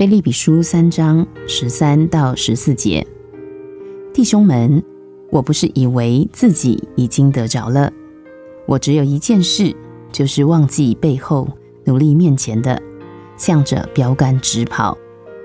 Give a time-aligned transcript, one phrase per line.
[0.00, 3.06] 腓利比书三章十三到十四节，
[4.14, 4.82] 弟兄们，
[5.28, 7.92] 我不是以为自己已经得着了，
[8.64, 9.76] 我只有一件事，
[10.10, 11.46] 就是忘记背后，
[11.84, 12.80] 努力面前的，
[13.36, 14.96] 向着标杆直跑，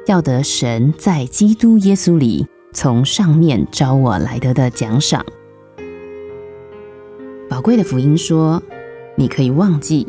[0.08, 5.26] 要得神在基督耶稣里从上面招我来得的奖赏。
[7.50, 8.64] 宝贵的福音说，
[9.18, 10.08] 你可以忘记。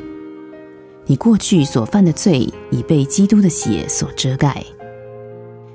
[1.06, 4.64] 你过去所犯的罪已被基督的血所遮盖。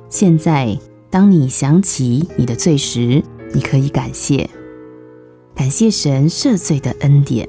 [0.09, 0.77] 现在，
[1.09, 4.49] 当你想起你的罪时，你可以感谢，
[5.55, 7.48] 感谢神赦罪的恩典。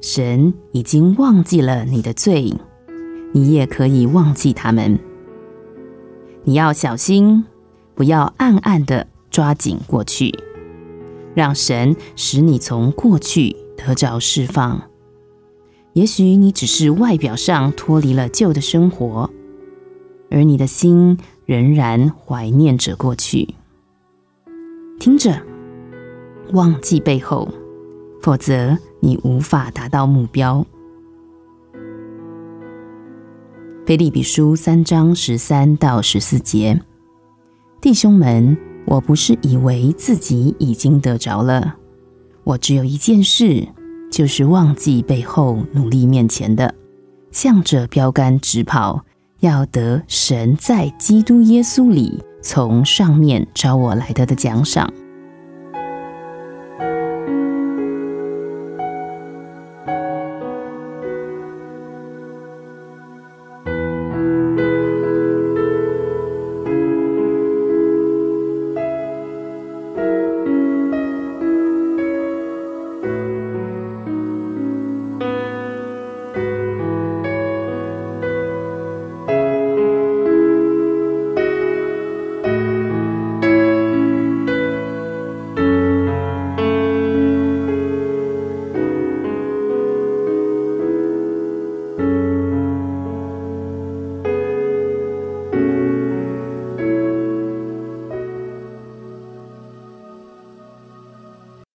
[0.00, 2.54] 神已经忘记了你的罪，
[3.32, 4.98] 你也可以忘记他们。
[6.44, 7.44] 你要小心，
[7.96, 10.32] 不要暗暗的抓紧过去，
[11.34, 14.80] 让神使你从过去得着释放。
[15.94, 19.30] 也许你只是外表上脱离了旧的生活，
[20.28, 23.54] 而你的心仍然怀念着过去。
[24.98, 25.40] 听着，
[26.52, 27.48] 忘记背后，
[28.20, 30.66] 否则你无法达到目标。
[33.86, 36.80] 腓利比书三章十三到十四节，
[37.80, 38.56] 弟兄们，
[38.86, 41.76] 我不是以为自己已经得着了，
[42.42, 43.68] 我只有一件事。
[44.14, 46.72] 就是忘记背后，努力面前的，
[47.32, 49.04] 向着标杆直跑，
[49.40, 54.88] 要得神在基督耶稣里从上面招我来的的奖赏。